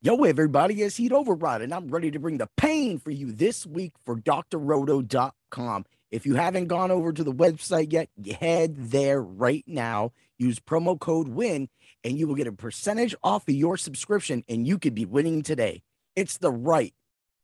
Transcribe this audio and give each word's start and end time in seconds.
Yo, 0.00 0.22
everybody, 0.22 0.80
it's 0.82 0.94
Heat 0.94 1.10
Override, 1.10 1.60
and 1.60 1.74
I'm 1.74 1.88
ready 1.88 2.12
to 2.12 2.20
bring 2.20 2.38
the 2.38 2.48
pain 2.56 3.00
for 3.00 3.10
you 3.10 3.32
this 3.32 3.66
week 3.66 3.94
for 4.04 4.14
drroto.com. 4.14 5.86
If 6.12 6.24
you 6.24 6.36
haven't 6.36 6.68
gone 6.68 6.92
over 6.92 7.12
to 7.12 7.24
the 7.24 7.32
website 7.32 7.92
yet, 7.92 8.08
head 8.38 8.76
there 8.76 9.20
right 9.20 9.64
now. 9.66 10.12
Use 10.38 10.60
promo 10.60 10.96
code 11.00 11.26
WIN, 11.26 11.68
and 12.04 12.16
you 12.16 12.28
will 12.28 12.36
get 12.36 12.46
a 12.46 12.52
percentage 12.52 13.12
off 13.24 13.48
of 13.48 13.54
your 13.56 13.76
subscription, 13.76 14.44
and 14.48 14.68
you 14.68 14.78
could 14.78 14.94
be 14.94 15.04
winning 15.04 15.42
today. 15.42 15.82
It's 16.14 16.38
the 16.38 16.52
right 16.52 16.94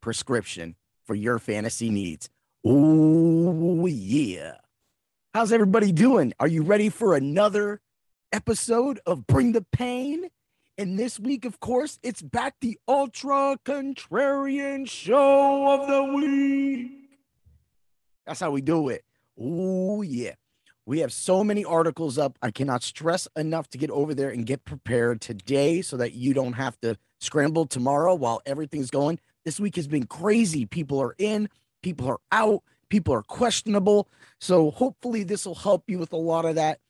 prescription 0.00 0.76
for 1.08 1.16
your 1.16 1.40
fantasy 1.40 1.90
needs. 1.90 2.30
Oh, 2.64 3.86
yeah. 3.86 4.58
How's 5.34 5.50
everybody 5.50 5.90
doing? 5.90 6.32
Are 6.38 6.46
you 6.46 6.62
ready 6.62 6.88
for 6.88 7.16
another 7.16 7.80
episode 8.30 9.00
of 9.06 9.26
Bring 9.26 9.50
the 9.50 9.66
Pain? 9.72 10.28
And 10.76 10.98
this 10.98 11.20
week, 11.20 11.44
of 11.44 11.60
course, 11.60 12.00
it's 12.02 12.20
back 12.20 12.56
the 12.60 12.78
ultra 12.88 13.56
contrarian 13.64 14.88
show 14.88 15.72
of 15.72 15.86
the 15.86 16.14
week. 16.14 16.90
That's 18.26 18.40
how 18.40 18.50
we 18.50 18.60
do 18.60 18.88
it. 18.88 19.04
Oh, 19.40 20.02
yeah. 20.02 20.32
We 20.86 20.98
have 20.98 21.12
so 21.12 21.44
many 21.44 21.64
articles 21.64 22.18
up. 22.18 22.38
I 22.42 22.50
cannot 22.50 22.82
stress 22.82 23.28
enough 23.36 23.68
to 23.70 23.78
get 23.78 23.90
over 23.90 24.14
there 24.14 24.30
and 24.30 24.44
get 24.44 24.64
prepared 24.64 25.20
today 25.20 25.80
so 25.80 25.96
that 25.96 26.12
you 26.12 26.34
don't 26.34 26.54
have 26.54 26.78
to 26.80 26.96
scramble 27.20 27.66
tomorrow 27.66 28.14
while 28.14 28.42
everything's 28.44 28.90
going. 28.90 29.20
This 29.44 29.60
week 29.60 29.76
has 29.76 29.86
been 29.86 30.06
crazy. 30.06 30.66
People 30.66 31.00
are 31.00 31.14
in, 31.18 31.48
people 31.82 32.08
are 32.08 32.20
out, 32.32 32.62
people 32.88 33.14
are 33.14 33.22
questionable. 33.22 34.08
So 34.40 34.72
hopefully, 34.72 35.22
this 35.22 35.46
will 35.46 35.54
help 35.54 35.84
you 35.86 35.98
with 35.98 36.12
a 36.12 36.18
lot 36.18 36.44
of 36.44 36.56
that. 36.56 36.80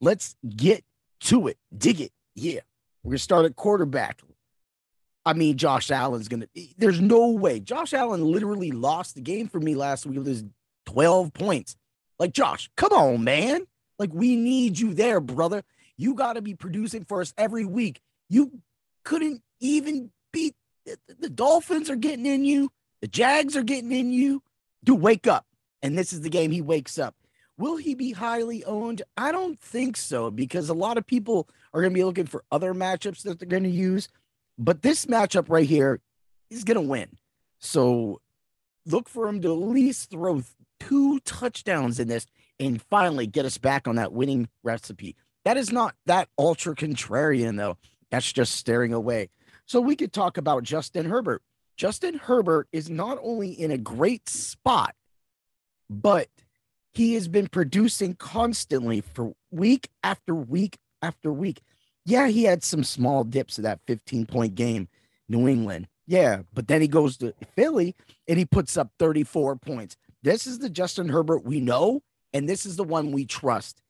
Let's 0.00 0.36
get 0.54 0.84
to 1.20 1.48
it. 1.48 1.56
Dig 1.76 2.00
it. 2.00 2.12
Yeah. 2.34 2.60
We're 3.04 3.10
going 3.10 3.18
to 3.18 3.22
start 3.22 3.44
at 3.44 3.54
quarterback. 3.54 4.20
I 5.26 5.34
mean, 5.34 5.56
Josh 5.56 5.90
Allen's 5.90 6.28
going 6.28 6.40
to, 6.40 6.48
there's 6.76 7.00
no 7.00 7.28
way. 7.30 7.60
Josh 7.60 7.92
Allen 7.92 8.24
literally 8.24 8.72
lost 8.72 9.14
the 9.14 9.20
game 9.20 9.48
for 9.48 9.60
me 9.60 9.74
last 9.74 10.06
week 10.06 10.18
with 10.18 10.26
his 10.26 10.44
12 10.86 11.32
points. 11.32 11.76
Like, 12.18 12.32
Josh, 12.32 12.70
come 12.76 12.92
on, 12.92 13.22
man. 13.24 13.66
Like, 13.98 14.12
we 14.12 14.36
need 14.36 14.78
you 14.78 14.94
there, 14.94 15.20
brother. 15.20 15.62
You 15.96 16.14
got 16.14 16.34
to 16.34 16.42
be 16.42 16.54
producing 16.54 17.04
for 17.04 17.20
us 17.20 17.32
every 17.38 17.64
week. 17.64 18.00
You 18.28 18.60
couldn't 19.04 19.42
even 19.60 20.10
beat 20.32 20.54
the, 20.84 21.30
Dolphins 21.30 21.90
are 21.90 21.96
getting 21.96 22.26
in 22.26 22.44
you, 22.44 22.70
the 23.00 23.08
Jags 23.08 23.56
are 23.56 23.62
getting 23.62 23.92
in 23.92 24.12
you. 24.12 24.42
Dude, 24.82 25.00
wake 25.00 25.26
up. 25.26 25.46
And 25.82 25.96
this 25.96 26.12
is 26.12 26.20
the 26.22 26.30
game 26.30 26.50
he 26.50 26.60
wakes 26.60 26.98
up. 26.98 27.14
Will 27.56 27.76
he 27.76 27.94
be 27.94 28.12
highly 28.12 28.64
owned? 28.64 29.02
I 29.16 29.30
don't 29.30 29.58
think 29.58 29.96
so 29.96 30.30
because 30.30 30.68
a 30.68 30.74
lot 30.74 30.98
of 30.98 31.06
people 31.06 31.48
are 31.72 31.80
going 31.80 31.92
to 31.92 31.98
be 31.98 32.04
looking 32.04 32.26
for 32.26 32.44
other 32.50 32.74
matchups 32.74 33.22
that 33.22 33.38
they're 33.38 33.48
going 33.48 33.62
to 33.62 33.68
use. 33.68 34.08
But 34.58 34.82
this 34.82 35.06
matchup 35.06 35.46
right 35.48 35.66
here, 35.66 36.00
he's 36.50 36.64
going 36.64 36.76
to 36.76 36.88
win. 36.88 37.16
So 37.60 38.20
look 38.86 39.08
for 39.08 39.28
him 39.28 39.40
to 39.42 39.52
at 39.52 39.68
least 39.68 40.10
throw 40.10 40.42
two 40.80 41.20
touchdowns 41.20 42.00
in 42.00 42.08
this 42.08 42.26
and 42.58 42.82
finally 42.82 43.26
get 43.26 43.44
us 43.46 43.58
back 43.58 43.86
on 43.88 43.96
that 43.96 44.12
winning 44.12 44.48
recipe. 44.62 45.16
That 45.44 45.56
is 45.56 45.70
not 45.70 45.94
that 46.06 46.28
ultra 46.38 46.74
contrarian, 46.74 47.56
though. 47.56 47.76
That's 48.10 48.32
just 48.32 48.56
staring 48.56 48.92
away. 48.92 49.30
So 49.66 49.80
we 49.80 49.96
could 49.96 50.12
talk 50.12 50.36
about 50.36 50.62
Justin 50.62 51.06
Herbert. 51.06 51.42
Justin 51.76 52.14
Herbert 52.14 52.68
is 52.72 52.88
not 52.88 53.18
only 53.22 53.50
in 53.50 53.70
a 53.70 53.78
great 53.78 54.28
spot, 54.28 54.94
but 55.90 56.28
he 56.94 57.14
has 57.14 57.28
been 57.28 57.48
producing 57.48 58.14
constantly 58.14 59.00
for 59.00 59.32
week 59.50 59.88
after 60.02 60.34
week 60.34 60.78
after 61.02 61.32
week. 61.32 61.60
Yeah, 62.06 62.28
he 62.28 62.44
had 62.44 62.62
some 62.62 62.84
small 62.84 63.24
dips 63.24 63.58
of 63.58 63.64
that 63.64 63.80
15 63.86 64.26
point 64.26 64.54
game, 64.54 64.88
New 65.28 65.48
England. 65.48 65.88
Yeah, 66.06 66.42
but 66.52 66.68
then 66.68 66.80
he 66.80 66.88
goes 66.88 67.16
to 67.18 67.34
Philly 67.56 67.94
and 68.28 68.38
he 68.38 68.44
puts 68.44 68.76
up 68.76 68.90
34 68.98 69.56
points. 69.56 69.96
This 70.22 70.46
is 70.46 70.58
the 70.58 70.70
Justin 70.70 71.08
Herbert 71.08 71.44
we 71.44 71.60
know, 71.60 72.02
and 72.32 72.48
this 72.48 72.66
is 72.66 72.76
the 72.76 72.84
one 72.84 73.12
we 73.12 73.24
trust. 73.24 73.82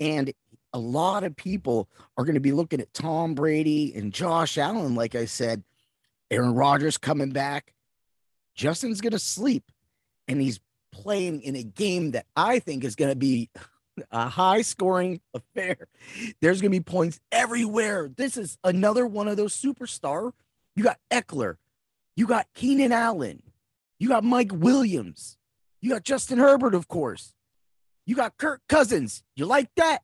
And 0.00 0.32
a 0.72 0.78
lot 0.78 1.24
of 1.24 1.36
people 1.36 1.88
are 2.16 2.24
going 2.24 2.34
to 2.34 2.40
be 2.40 2.52
looking 2.52 2.80
at 2.80 2.94
Tom 2.94 3.34
Brady 3.34 3.94
and 3.94 4.12
Josh 4.12 4.58
Allen, 4.58 4.94
like 4.94 5.14
I 5.14 5.24
said, 5.24 5.62
Aaron 6.30 6.54
Rodgers 6.54 6.96
coming 6.96 7.30
back. 7.30 7.74
Justin's 8.54 9.00
going 9.00 9.12
to 9.12 9.18
sleep, 9.18 9.64
and 10.28 10.40
he's 10.40 10.60
playing 10.92 11.42
in 11.42 11.56
a 11.56 11.62
game 11.62 12.12
that 12.12 12.26
I 12.36 12.58
think 12.58 12.84
is 12.84 12.94
going 12.94 13.10
to 13.10 13.16
be 13.16 13.50
a 14.10 14.28
high 14.28 14.62
scoring 14.62 15.20
affair. 15.34 15.88
There's 16.40 16.60
going 16.60 16.72
to 16.72 16.78
be 16.78 16.84
points 16.84 17.20
everywhere. 17.30 18.10
This 18.14 18.36
is 18.36 18.58
another 18.62 19.06
one 19.06 19.28
of 19.28 19.36
those 19.36 19.60
superstar. 19.60 20.32
You 20.76 20.84
got 20.84 20.98
Ekeler, 21.10 21.56
you 22.16 22.26
got 22.26 22.46
Keenan 22.54 22.92
Allen, 22.92 23.42
you 23.98 24.08
got 24.08 24.24
Mike 24.24 24.52
Williams, 24.52 25.36
you 25.80 25.90
got 25.90 26.04
Justin 26.04 26.38
Herbert, 26.38 26.74
of 26.74 26.88
course. 26.88 27.34
You 28.06 28.16
got 28.16 28.36
Kirk 28.36 28.60
Cousins. 28.68 29.22
You 29.36 29.46
like 29.46 29.70
that? 29.76 30.00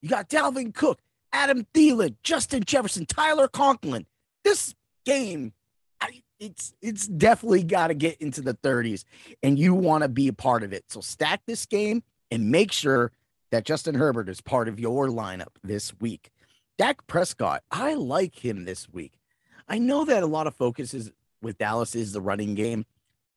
You 0.00 0.08
got 0.08 0.28
Dalvin 0.28 0.74
Cook, 0.74 1.00
Adam 1.32 1.66
Thielen, 1.74 2.16
Justin 2.22 2.64
Jefferson, 2.64 3.06
Tyler 3.06 3.48
Conklin. 3.48 4.06
This 4.44 4.74
game 5.04 5.52
it's 6.42 6.74
it's 6.82 7.06
definitely 7.06 7.62
got 7.62 7.86
to 7.86 7.94
get 7.94 8.20
into 8.20 8.40
the 8.40 8.54
30s 8.54 9.04
and 9.44 9.58
you 9.58 9.74
want 9.74 10.02
to 10.02 10.08
be 10.08 10.26
a 10.26 10.32
part 10.32 10.64
of 10.64 10.72
it. 10.72 10.84
So 10.88 11.00
stack 11.00 11.40
this 11.46 11.66
game 11.66 12.02
and 12.32 12.50
make 12.50 12.72
sure 12.72 13.12
that 13.52 13.64
Justin 13.64 13.94
Herbert 13.94 14.28
is 14.28 14.40
part 14.40 14.66
of 14.66 14.80
your 14.80 15.06
lineup 15.06 15.54
this 15.62 15.92
week. 16.00 16.32
Dak 16.78 17.06
Prescott, 17.06 17.62
I 17.70 17.94
like 17.94 18.44
him 18.44 18.64
this 18.64 18.88
week. 18.88 19.12
I 19.68 19.78
know 19.78 20.04
that 20.04 20.24
a 20.24 20.26
lot 20.26 20.48
of 20.48 20.56
focus 20.56 20.94
is 20.94 21.12
with 21.40 21.58
Dallas 21.58 21.94
is 21.94 22.12
the 22.12 22.20
running 22.20 22.56
game. 22.56 22.86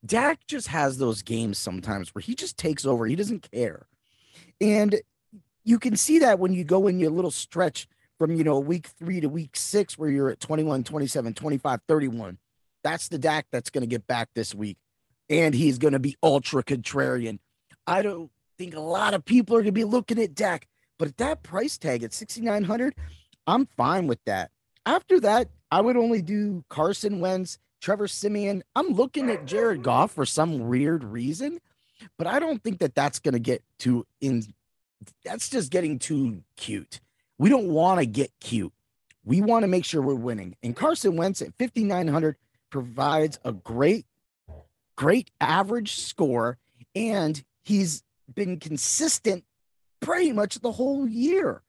Dak 0.04 0.40
just 0.48 0.70
has 0.70 0.98
those 0.98 1.22
games 1.22 1.60
sometimes 1.60 2.14
where 2.16 2.24
he 2.24 2.34
just 2.34 2.58
takes 2.58 2.86
over. 2.86 3.06
He 3.06 3.16
doesn't 3.16 3.52
care. 3.52 3.86
And 4.60 5.00
you 5.64 5.78
can 5.78 5.96
see 5.96 6.20
that 6.20 6.40
when 6.40 6.54
you 6.54 6.64
go 6.64 6.88
in 6.88 7.00
your 7.00 7.12
little 7.12 7.32
stretch 7.32 7.88
from, 8.18 8.36
you 8.36 8.44
know, 8.44 8.60
week 8.60 8.88
three 8.88 9.20
to 9.20 9.28
week 9.28 9.56
six, 9.56 9.98
where 9.98 10.10
you're 10.10 10.30
at 10.30 10.40
21, 10.40 10.84
27, 10.84 11.34
25, 11.34 11.80
31 11.88 12.38
that's 12.86 13.08
the 13.08 13.18
Dak 13.18 13.48
that's 13.52 13.72
going 13.72 13.82
to 13.82 13.88
get 13.88 14.06
back 14.06 14.30
this 14.36 14.54
week. 14.54 14.78
And 15.28 15.56
he's 15.56 15.80
going 15.80 15.94
to 15.94 16.00
be 16.00 16.16
ultra 16.22 16.64
contrarian. 16.64 17.40
I 17.88 18.04
don't 18.04 18.30
think 18.60 18.76
a 18.76 18.80
lot 18.80 19.16
of 19.16 19.26
people 19.26 19.56
are 19.56 19.62
going 19.62 19.66
to 19.66 19.72
be 19.72 19.84
looking 19.84 20.20
at 20.20 20.36
Dak, 20.36 20.68
but 21.00 21.08
at 21.08 21.18
that 21.18 21.42
price 21.42 21.80
tag 21.80 22.04
at 22.04 22.14
6,900, 22.14 22.94
I'm 23.48 23.68
fine 23.76 24.06
with 24.06 24.24
that. 24.26 24.52
After 24.86 25.20
that, 25.22 25.50
I 25.72 25.82
would 25.82 25.98
only 25.98 26.22
do 26.22 26.64
Carson 26.70 27.20
Wentz, 27.20 27.58
Trevor 27.82 28.08
Siemian. 28.08 28.62
I'm 28.76 28.90
looking 28.90 29.32
at 29.32 29.46
Jared 29.46 29.82
Goff 29.82 30.12
for 30.12 30.26
some 30.26 30.68
weird 30.68 31.04
reason, 31.04 31.60
but 32.20 32.28
I 32.28 32.38
don't 32.38 32.64
think 32.64 32.80
that 32.80 32.94
that's 32.94 33.18
going 33.18 33.34
to 33.34 33.40
get 33.40 33.64
too 33.80 34.06
in. 34.22 34.44
That's 35.24 35.50
just 35.50 35.72
getting 35.72 35.98
too 35.98 36.44
cute. 36.56 37.02
We 37.40 37.50
don't 37.50 37.70
want 37.70 38.00
to 38.00 38.06
get 38.06 38.32
cute. 38.40 38.74
We 39.24 39.42
want 39.42 39.64
to 39.64 39.68
make 39.68 39.86
sure 39.86 40.04
we're 40.04 40.14
winning. 40.14 40.56
And 40.62 40.76
Carson 40.76 41.16
Wentz 41.16 41.42
at 41.42 41.58
5,900, 41.58 42.38
provides 42.70 43.40
a 43.44 43.52
great, 43.52 44.06
great 44.96 45.32
average 45.40 46.00
score, 46.00 46.58
and 46.96 47.44
he's 47.64 48.04
been 48.34 48.60
consistent 48.60 49.44
pretty 50.00 50.32
much 50.32 50.60
the 50.60 50.72
whole 50.72 51.08
year. 51.08 51.62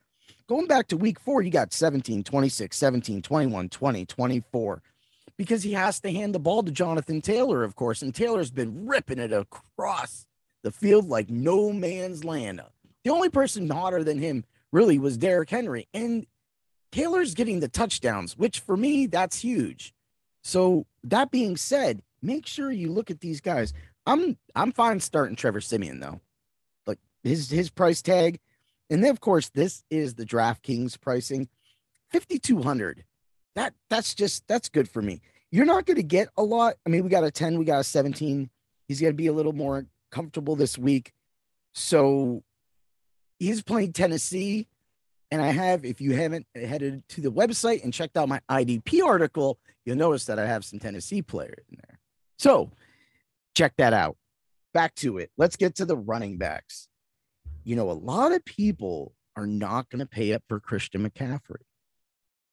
Going 0.49 0.67
back 0.67 0.89
to 0.89 0.97
week 0.97 1.19
four, 1.19 1.43
you 1.43 1.51
got 1.51 1.73
17, 1.73 2.23
26, 2.23 2.77
17, 2.77 3.23
21, 3.23 3.69
20, 3.69 4.07
24, 4.07 4.83
because 5.37 5.63
he 5.63 5.73
has 5.73 6.01
to 6.01 6.13
hand 6.13 6.35
the 6.35 6.39
ball 6.39 6.63
to 6.63 6.71
Jonathan 6.71 7.21
Taylor, 7.21 7.65
of 7.65 7.75
course, 7.75 8.03
and 8.03 8.15
Taylor's 8.15 8.51
been 8.51 8.87
ripping 8.87 9.19
it 9.19 9.33
across 9.33 10.27
the 10.63 10.71
field 10.71 11.09
like 11.09 11.29
no 11.31 11.73
man's 11.73 12.25
land. 12.25 12.61
The 13.05 13.11
only 13.11 13.29
person 13.29 13.69
hotter 13.69 14.05
than 14.05 14.19
him 14.19 14.45
really 14.73 14.99
was 14.99 15.17
Derrick 15.17 15.51
Henry, 15.51 15.89
and 15.93 16.27
Taylor's 16.93 17.35
getting 17.35 17.61
the 17.61 17.69
touchdowns, 17.69 18.37
which 18.37 18.61
for 18.61 18.77
me, 18.77 19.07
that's 19.07 19.39
huge. 19.41 19.95
So 20.47 20.87
that 21.03 21.33
being 21.33 21.57
said, 21.57 22.03
make 22.23 22.47
sure 22.47 22.71
you 22.71 22.93
look 22.93 23.11
at 23.11 23.19
these 23.19 23.41
guys. 23.41 23.73
I'm 24.07 24.39
I'm 24.55 24.71
fine 24.71 25.01
starting 25.01 25.35
Trevor 25.35 25.61
Siemian 25.61 25.99
though. 25.99 26.21
Like 26.87 27.01
his 27.25 27.51
his 27.51 27.69
price 27.69 28.01
tag. 28.01 28.39
And 28.89 29.03
then 29.03 29.11
of 29.11 29.19
course 29.19 29.49
this 29.49 29.83
is 29.91 30.15
the 30.15 30.25
DraftKings 30.25 31.01
pricing. 31.01 31.49
5200. 32.13 33.03
That 33.57 33.75
that's 33.91 34.15
just 34.15 34.47
that's 34.47 34.69
good 34.69 34.89
for 34.89 35.03
me. 35.03 35.21
You're 35.51 35.65
not 35.65 35.85
going 35.85 35.97
to 35.97 36.05
get 36.05 36.29
a 36.37 36.45
lot. 36.45 36.77
I 36.87 36.91
mean, 36.91 37.03
we 37.03 37.11
got 37.11 37.25
a 37.25 37.33
10, 37.33 37.59
we 37.59 37.65
got 37.65 37.81
a 37.81 37.85
17. 37.85 38.49
He's 38.87 39.01
going 39.01 39.13
to 39.13 39.17
be 39.17 39.27
a 39.27 39.33
little 39.33 39.53
more 39.53 39.87
comfortable 40.13 40.55
this 40.55 40.79
week. 40.79 41.13
So 41.75 42.45
he's 43.41 43.65
playing 43.65 43.95
Tennessee. 43.95 44.69
And 45.37 45.45
I 45.45 45.51
have, 45.51 45.85
if 45.85 46.01
you 46.01 46.15
haven't 46.17 46.47
headed 46.55 47.07
to 47.11 47.21
the 47.21 47.31
website 47.31 47.85
and 47.85 47.93
checked 47.93 48.17
out 48.17 48.27
my 48.27 48.41
IDP 48.51 49.05
article, 49.05 49.59
you'll 49.85 49.99
notice 49.99 50.25
that 50.25 50.39
I 50.39 50.47
have 50.47 50.65
some 50.65 50.79
Tennessee 50.79 51.21
players 51.21 51.63
in 51.71 51.77
there. 51.77 51.99
So 52.39 52.71
check 53.55 53.75
that 53.77 53.93
out. 53.93 54.17
Back 54.73 54.95
to 54.95 55.19
it. 55.19 55.31
Let's 55.37 55.57
get 55.57 55.75
to 55.75 55.85
the 55.85 55.95
running 55.95 56.39
backs. 56.39 56.89
You 57.65 57.77
know, 57.77 57.91
a 57.91 57.93
lot 57.93 58.33
of 58.33 58.47
people 58.47 59.13
are 59.37 59.47
not 59.47 59.91
going 59.91 59.99
to 59.99 60.07
pay 60.07 60.33
up 60.33 60.43
for 60.49 60.59
Christian 60.59 61.07
McCaffrey. 61.07 61.65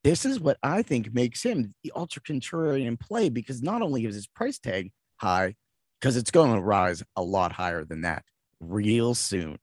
this 0.03 0.25
is 0.25 0.41
what 0.41 0.57
I 0.61 0.81
think 0.81 1.13
makes 1.13 1.41
him 1.41 1.75
the 1.85 1.93
ultra 1.95 2.21
contrarian 2.21 2.99
play 2.99 3.29
because 3.29 3.63
not 3.63 3.81
only 3.81 4.05
is 4.05 4.15
his 4.15 4.27
price 4.27 4.59
tag 4.59 4.91
high, 5.15 5.55
because 6.01 6.17
it's 6.17 6.31
going 6.31 6.53
to 6.53 6.59
rise 6.59 7.01
a 7.15 7.23
lot 7.23 7.53
higher 7.53 7.85
than 7.85 8.01
that 8.01 8.25
real 8.59 9.15
soon. 9.15 9.57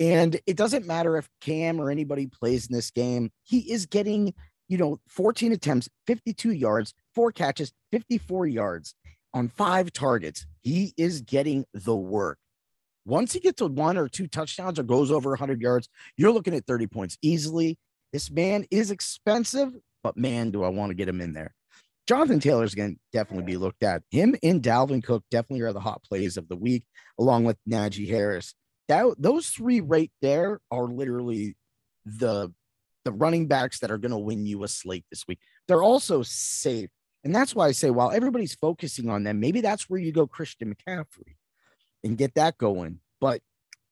And 0.00 0.40
it 0.46 0.56
doesn't 0.56 0.86
matter 0.86 1.16
if 1.16 1.28
Cam 1.40 1.80
or 1.80 1.90
anybody 1.90 2.26
plays 2.26 2.66
in 2.66 2.74
this 2.74 2.90
game, 2.90 3.30
he 3.44 3.60
is 3.72 3.86
getting, 3.86 4.34
you 4.68 4.76
know, 4.76 4.98
14 5.08 5.52
attempts, 5.52 5.88
52 6.06 6.50
yards, 6.50 6.94
four 7.14 7.30
catches, 7.30 7.72
54 7.92 8.46
yards 8.46 8.94
on 9.32 9.48
five 9.48 9.92
targets. 9.92 10.46
He 10.62 10.94
is 10.96 11.20
getting 11.20 11.64
the 11.74 11.96
work. 11.96 12.38
Once 13.06 13.34
he 13.34 13.40
gets 13.40 13.58
to 13.58 13.66
one 13.66 13.98
or 13.98 14.08
two 14.08 14.26
touchdowns 14.26 14.78
or 14.78 14.82
goes 14.82 15.10
over 15.10 15.30
100 15.30 15.60
yards, 15.60 15.88
you're 16.16 16.32
looking 16.32 16.54
at 16.54 16.66
30 16.66 16.86
points 16.86 17.18
easily. 17.20 17.78
This 18.12 18.30
man 18.30 18.64
is 18.70 18.90
expensive, 18.90 19.74
but 20.02 20.16
man, 20.16 20.50
do 20.50 20.64
I 20.64 20.68
want 20.68 20.90
to 20.90 20.94
get 20.94 21.08
him 21.08 21.20
in 21.20 21.34
there. 21.34 21.54
Jonathan 22.06 22.40
Taylor's 22.40 22.74
going 22.74 22.94
to 22.94 23.00
definitely 23.12 23.44
be 23.44 23.56
looked 23.56 23.82
at. 23.82 24.02
Him 24.10 24.36
and 24.42 24.62
Dalvin 24.62 25.02
Cook 25.02 25.24
definitely 25.30 25.62
are 25.62 25.72
the 25.72 25.80
hot 25.80 26.02
plays 26.02 26.36
of 26.36 26.48
the 26.48 26.56
week, 26.56 26.84
along 27.18 27.44
with 27.44 27.56
Najee 27.68 28.08
Harris. 28.08 28.54
That, 28.88 29.14
those 29.18 29.48
three 29.48 29.80
right 29.80 30.12
there 30.20 30.60
are 30.70 30.84
literally 30.84 31.56
the 32.04 32.52
the 33.04 33.12
running 33.12 33.46
backs 33.46 33.80
that 33.80 33.90
are 33.90 33.98
going 33.98 34.12
to 34.12 34.18
win 34.18 34.46
you 34.46 34.64
a 34.64 34.68
slate 34.68 35.04
this 35.10 35.26
week. 35.28 35.38
They're 35.68 35.82
also 35.82 36.22
safe. 36.22 36.90
And 37.22 37.34
that's 37.34 37.54
why 37.54 37.68
I 37.68 37.72
say, 37.72 37.90
while 37.90 38.10
everybody's 38.10 38.54
focusing 38.54 39.08
on 39.08 39.24
them, 39.24 39.40
maybe 39.40 39.60
that's 39.60 39.88
where 39.88 40.00
you 40.00 40.12
go 40.12 40.26
Christian 40.26 40.74
McCaffrey 40.74 41.36
and 42.02 42.18
get 42.18 42.34
that 42.34 42.58
going. 42.58 43.00
But 43.20 43.40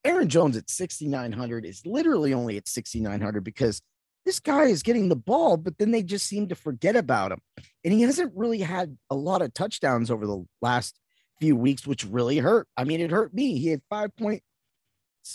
Aaron 0.05 0.29
Jones 0.29 0.57
at 0.57 0.69
6,900 0.69 1.65
is 1.65 1.87
literally 1.87 2.35
only 2.35 2.57
at 2.57 2.69
6,900 2.69 3.45
because 3.45 3.81
this 4.27 4.39
guy 4.39 4.65
is 4.65 4.83
getting 4.83 5.09
the 5.09 5.17
ball, 5.17 5.57
but 5.57 5.79
then 5.79 5.91
they 5.91 6.03
just 6.03 6.27
seem 6.27 6.49
to 6.49 6.55
forget 6.55 6.95
about 6.95 7.33
him. 7.33 7.41
And 7.85 7.93
he 7.93 8.03
hasn't 8.03 8.33
really 8.37 8.61
had 8.61 8.97
a 9.11 9.15
lot 9.15 9.43
of 9.43 9.55
touchdowns 9.55 10.11
over 10.11 10.27
the 10.27 10.45
last 10.61 10.99
few 11.41 11.57
weeks, 11.57 11.87
which 11.87 12.05
really 12.05 12.39
hurt. 12.39 12.69
I 12.77 12.85
mean, 12.85 13.01
it 13.01 13.11
hurt 13.11 13.35
me. 13.35 13.59
He 13.59 13.69
had 13.69 13.81
five 13.89 14.15
points 14.17 14.45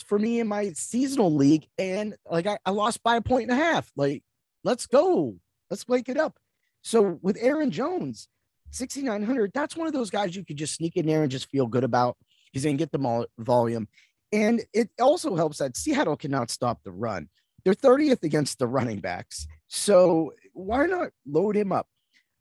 for 0.05 0.19
me 0.19 0.39
in 0.39 0.47
my 0.47 0.71
seasonal 0.73 1.33
league, 1.33 1.67
and 1.77 2.15
like 2.29 2.47
I, 2.47 2.57
I 2.65 2.71
lost 2.71 3.03
by 3.03 3.15
a 3.15 3.21
point 3.21 3.49
and 3.49 3.59
a 3.59 3.63
half. 3.63 3.91
Like, 3.95 4.23
let's 4.63 4.85
go. 4.87 5.35
Let's 5.69 5.87
wake 5.87 6.09
it 6.09 6.17
up. 6.17 6.37
So 6.81 7.19
with 7.21 7.37
Aaron 7.39 7.71
Jones, 7.71 8.27
6,900, 8.71 9.51
that's 9.53 9.75
one 9.75 9.87
of 9.87 9.93
those 9.93 10.09
guys 10.09 10.35
you 10.35 10.45
could 10.45 10.57
just 10.57 10.75
sneak 10.75 10.95
in 10.97 11.05
there 11.05 11.23
and 11.23 11.31
just 11.31 11.49
feel 11.49 11.67
good 11.67 11.83
about. 11.83 12.17
He's 12.51 12.63
going 12.63 12.77
to 12.77 12.81
get 12.81 12.91
the 12.91 13.27
volume. 13.39 13.87
And 14.31 14.61
it 14.73 14.89
also 14.99 15.35
helps 15.35 15.57
that 15.57 15.77
Seattle 15.77 16.17
cannot 16.17 16.49
stop 16.49 16.83
the 16.83 16.91
run. 16.91 17.29
They're 17.63 17.73
30th 17.73 18.23
against 18.23 18.59
the 18.59 18.67
running 18.67 18.99
backs. 18.99 19.47
So 19.67 20.33
why 20.53 20.85
not 20.85 21.09
load 21.25 21.55
him 21.55 21.71
up? 21.71 21.87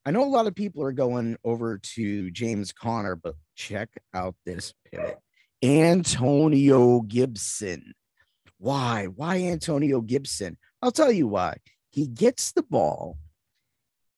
I 0.05 0.13
know 0.13 0.23
a 0.23 0.27
lot 0.27 0.47
of 0.47 0.55
people 0.55 0.85
are 0.85 0.93
going 0.93 1.37
over 1.45 1.79
to 1.79 2.31
James 2.31 2.73
Conner, 2.73 3.17
but 3.17 3.35
check 3.57 3.89
out 4.15 4.37
this 4.45 4.73
pivot. 4.93 5.19
Antonio 5.63 7.01
Gibson. 7.01 7.93
Why? 8.59 9.07
Why 9.07 9.43
Antonio 9.43 10.01
Gibson? 10.01 10.57
I'll 10.83 10.93
tell 10.93 11.13
you 11.13 11.27
why. 11.27 11.57
He 11.91 12.07
gets 12.07 12.53
the 12.53 12.63
ball, 12.63 13.17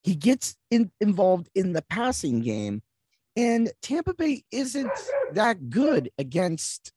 he 0.03 0.15
gets 0.15 0.57
in, 0.71 0.91
involved 1.01 1.49
in 1.55 1.73
the 1.73 1.83
passing 1.83 2.41
game, 2.41 2.83
and 3.37 3.71
Tampa 3.83 4.15
Bay 4.15 4.43
isn't 4.51 4.91
that 5.33 5.71
good 5.71 6.11
against 6.19 6.93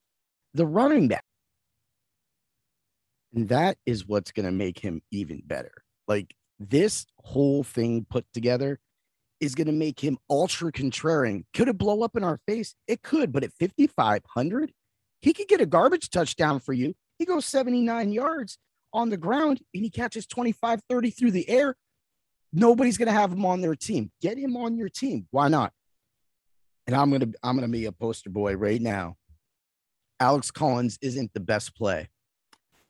the 0.53 0.65
running 0.65 1.07
back. 1.07 1.23
And 3.33 3.47
that 3.49 3.77
is 3.85 4.07
what's 4.07 4.31
going 4.31 4.45
to 4.45 4.51
make 4.51 4.79
him 4.79 5.01
even 5.11 5.41
better. 5.45 5.71
Like 6.07 6.35
this 6.59 7.05
whole 7.19 7.63
thing 7.63 8.05
put 8.09 8.25
together 8.33 8.79
is 9.41 9.55
going 9.55 9.67
to 9.67 9.73
make 9.73 9.99
him 9.99 10.17
ultra 10.29 10.71
contrarian. 10.71 11.43
Could 11.53 11.67
it 11.67 11.77
blow 11.77 12.03
up 12.03 12.15
in 12.15 12.23
our 12.23 12.39
face? 12.47 12.75
It 12.87 13.01
could, 13.01 13.31
but 13.31 13.43
at 13.43 13.51
5,500, 13.59 14.71
he 15.21 15.33
could 15.33 15.47
get 15.47 15.61
a 15.61 15.65
garbage 15.65 16.09
touchdown 16.09 16.59
for 16.59 16.73
you. 16.73 16.93
He 17.19 17.25
goes 17.25 17.45
79 17.45 18.11
yards 18.13 18.57
on 18.93 19.09
the 19.09 19.17
ground 19.17 19.61
and 19.73 19.83
he 19.83 19.89
catches 19.89 20.25
25, 20.25 20.81
30 20.89 21.09
through 21.09 21.31
the 21.31 21.49
air. 21.49 21.75
Nobody's 22.53 22.97
going 22.97 23.07
to 23.07 23.13
have 23.13 23.31
him 23.31 23.45
on 23.45 23.61
their 23.61 23.75
team. 23.75 24.11
Get 24.21 24.37
him 24.37 24.55
on 24.55 24.77
your 24.77 24.89
team. 24.89 25.27
Why 25.31 25.47
not? 25.47 25.73
And 26.87 26.95
I'm 26.95 27.09
going 27.09 27.21
to 27.21 27.33
I'm 27.43 27.55
going 27.55 27.69
to 27.69 27.71
be 27.71 27.85
a 27.85 27.91
poster 27.91 28.29
boy 28.29 28.55
right 28.55 28.81
now. 28.81 29.15
Alex 30.19 30.51
Collins 30.51 30.97
isn't 31.01 31.33
the 31.33 31.39
best 31.39 31.75
play 31.75 32.09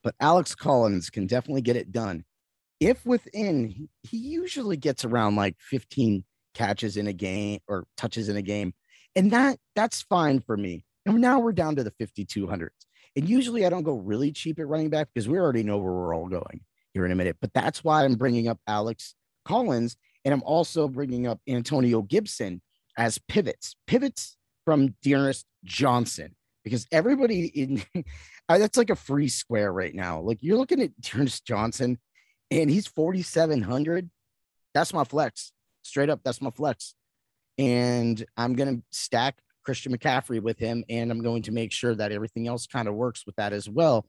but 0.03 0.15
Alex 0.19 0.55
Collins 0.55 1.09
can 1.09 1.27
definitely 1.27 1.61
get 1.61 1.75
it 1.75 1.91
done. 1.91 2.25
If 2.79 3.05
within, 3.05 3.89
he 4.01 4.17
usually 4.17 4.77
gets 4.77 5.05
around 5.05 5.35
like 5.35 5.55
15 5.59 6.23
catches 6.53 6.97
in 6.97 7.07
a 7.07 7.13
game 7.13 7.59
or 7.67 7.85
touches 7.97 8.29
in 8.29 8.37
a 8.37 8.41
game, 8.41 8.73
and 9.15 9.31
that 9.31 9.57
that's 9.75 10.01
fine 10.01 10.39
for 10.39 10.57
me. 10.57 10.85
And 11.05 11.19
now 11.19 11.39
we're 11.39 11.51
down 11.51 11.75
to 11.77 11.83
the 11.83 11.91
5200s. 11.91 12.69
And 13.15 13.27
usually 13.27 13.65
I 13.65 13.69
don't 13.69 13.83
go 13.83 13.95
really 13.95 14.31
cheap 14.31 14.59
at 14.59 14.67
running 14.67 14.89
back 14.89 15.09
because 15.13 15.27
we 15.27 15.37
already 15.37 15.63
know 15.63 15.77
where 15.77 15.91
we're 15.91 16.15
all 16.15 16.27
going 16.27 16.61
here 16.93 17.05
in 17.05 17.11
a 17.11 17.15
minute. 17.15 17.37
But 17.41 17.53
that's 17.53 17.83
why 17.83 18.03
I'm 18.03 18.15
bringing 18.15 18.47
up 18.47 18.59
Alex 18.67 19.15
Collins, 19.45 19.97
and 20.23 20.33
I'm 20.33 20.43
also 20.43 20.87
bringing 20.87 21.27
up 21.27 21.39
Antonio 21.47 22.01
Gibson 22.01 22.61
as 22.97 23.17
pivots, 23.17 23.75
pivots 23.87 24.37
from 24.65 24.95
D'Ernest 25.01 25.45
Johnson 25.63 26.35
because 26.63 26.85
everybody 26.91 27.45
in 27.45 27.83
that's 28.49 28.77
like 28.77 28.89
a 28.89 28.95
free 28.95 29.29
square 29.29 29.71
right 29.71 29.93
now. 29.93 30.21
Like 30.21 30.39
you're 30.41 30.57
looking 30.57 30.81
at 30.81 30.99
D'Ernest 31.01 31.45
Johnson 31.45 31.99
and 32.49 32.69
he's 32.69 32.87
4,700. 32.87 34.09
That's 34.73 34.93
my 34.93 35.03
flex. 35.03 35.51
Straight 35.83 36.09
up, 36.09 36.21
that's 36.23 36.41
my 36.41 36.51
flex. 36.51 36.93
And 37.57 38.23
I'm 38.37 38.53
going 38.53 38.77
to 38.77 38.83
stack 38.91 39.37
Christian 39.63 39.95
McCaffrey 39.95 40.41
with 40.41 40.57
him. 40.59 40.83
And 40.89 41.11
I'm 41.11 41.21
going 41.21 41.43
to 41.43 41.51
make 41.51 41.71
sure 41.71 41.95
that 41.95 42.11
everything 42.11 42.47
else 42.47 42.67
kind 42.67 42.87
of 42.87 42.95
works 42.95 43.25
with 43.25 43.35
that 43.35 43.53
as 43.53 43.69
well. 43.69 44.05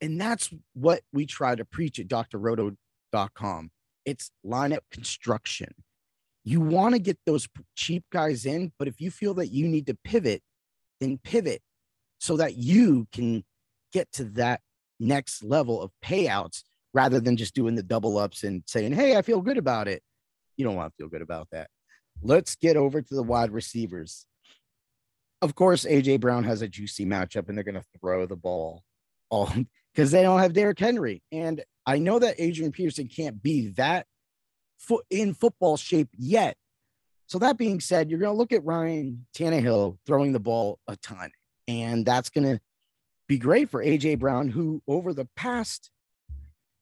And 0.00 0.20
that's 0.20 0.50
what 0.74 1.02
we 1.12 1.26
try 1.26 1.54
to 1.54 1.64
preach 1.64 1.98
at 1.98 2.08
drroto.com. 2.08 3.70
It's 4.04 4.30
lineup 4.44 4.80
construction. 4.90 5.72
You 6.44 6.60
want 6.60 6.94
to 6.94 6.98
get 6.98 7.18
those 7.24 7.48
cheap 7.74 8.04
guys 8.12 8.44
in, 8.44 8.72
but 8.78 8.86
if 8.86 9.00
you 9.00 9.10
feel 9.10 9.34
that 9.34 9.48
you 9.48 9.66
need 9.66 9.86
to 9.86 9.96
pivot, 10.04 10.42
then 11.00 11.18
pivot 11.22 11.62
so 12.18 12.36
that 12.36 12.56
you 12.56 13.06
can 13.12 13.44
get 13.92 14.12
to 14.12 14.24
that 14.24 14.60
next 15.00 15.42
level 15.42 15.80
of 15.80 15.90
payouts 16.04 16.62
rather 16.92 17.18
than 17.18 17.36
just 17.36 17.54
doing 17.54 17.74
the 17.74 17.82
double 17.82 18.18
ups 18.18 18.44
and 18.44 18.62
saying, 18.66 18.92
Hey, 18.92 19.16
I 19.16 19.22
feel 19.22 19.40
good 19.40 19.58
about 19.58 19.88
it. 19.88 20.02
You 20.56 20.64
don't 20.64 20.76
want 20.76 20.92
to 20.92 20.96
feel 20.96 21.08
good 21.08 21.22
about 21.22 21.48
that. 21.52 21.68
Let's 22.22 22.54
get 22.56 22.76
over 22.76 23.02
to 23.02 23.14
the 23.14 23.22
wide 23.22 23.50
receivers. 23.50 24.26
Of 25.42 25.54
course, 25.54 25.84
AJ 25.84 26.20
Brown 26.20 26.44
has 26.44 26.62
a 26.62 26.68
juicy 26.68 27.04
matchup 27.04 27.48
and 27.48 27.56
they're 27.56 27.64
going 27.64 27.74
to 27.74 27.84
throw 28.00 28.26
the 28.26 28.36
ball 28.36 28.82
all 29.30 29.52
because 29.94 30.10
they 30.10 30.22
don't 30.22 30.40
have 30.40 30.52
Derrick 30.52 30.78
Henry. 30.78 31.22
And 31.32 31.62
I 31.86 31.98
know 31.98 32.18
that 32.18 32.36
Adrian 32.38 32.72
Peterson 32.72 33.08
can't 33.08 33.42
be 33.42 33.68
that 33.72 34.06
foot 34.78 35.04
in 35.10 35.34
football 35.34 35.76
shape 35.76 36.08
yet. 36.16 36.56
So 37.26 37.38
that 37.38 37.58
being 37.58 37.80
said, 37.80 38.10
you're 38.10 38.20
going 38.20 38.32
to 38.32 38.38
look 38.38 38.52
at 38.52 38.64
Ryan 38.64 39.26
Tannehill 39.36 39.98
throwing 40.06 40.32
the 40.32 40.40
ball 40.40 40.78
a 40.86 40.96
ton. 40.96 41.30
And 41.66 42.04
that's 42.04 42.30
going 42.30 42.44
to 42.44 42.60
be 43.28 43.38
great 43.38 43.70
for 43.70 43.82
AJ 43.82 44.18
Brown, 44.18 44.48
who 44.48 44.82
over 44.86 45.14
the 45.14 45.28
past 45.36 45.90